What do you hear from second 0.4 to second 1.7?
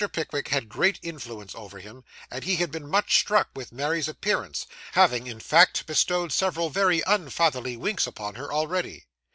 had great influence